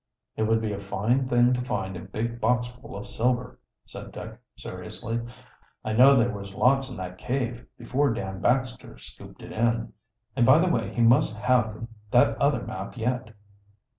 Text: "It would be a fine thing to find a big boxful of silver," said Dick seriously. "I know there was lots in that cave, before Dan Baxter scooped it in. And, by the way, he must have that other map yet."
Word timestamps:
"It 0.35 0.47
would 0.47 0.61
be 0.61 0.73
a 0.73 0.79
fine 0.79 1.27
thing 1.27 1.53
to 1.53 1.61
find 1.61 1.95
a 1.95 1.99
big 1.99 2.41
boxful 2.41 2.97
of 2.97 3.05
silver," 3.05 3.59
said 3.85 4.11
Dick 4.11 4.39
seriously. 4.55 5.21
"I 5.85 5.93
know 5.93 6.15
there 6.15 6.33
was 6.35 6.55
lots 6.55 6.89
in 6.89 6.97
that 6.97 7.19
cave, 7.19 7.67
before 7.77 8.11
Dan 8.11 8.41
Baxter 8.41 8.97
scooped 8.97 9.43
it 9.43 9.51
in. 9.51 9.93
And, 10.35 10.43
by 10.43 10.57
the 10.57 10.71
way, 10.71 10.91
he 10.91 11.01
must 11.03 11.37
have 11.37 11.85
that 12.09 12.35
other 12.41 12.63
map 12.63 12.97
yet." 12.97 13.35